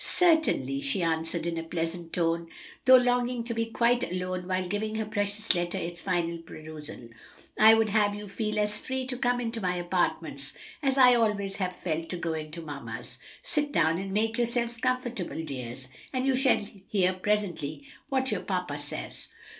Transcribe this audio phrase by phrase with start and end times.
[0.03, 2.47] "Certainly," she answered in a pleasant tone,
[2.85, 7.09] though longing to be quite alone while giving her precious letter its first perusal;
[7.59, 11.57] "I would have you feel as free to come into my apartments as I always
[11.57, 13.19] have felt to go into mamma's.
[13.43, 18.79] Sit down and make yourselves comfortable, dears, and you shall hear presently what your papa
[18.79, 19.27] says.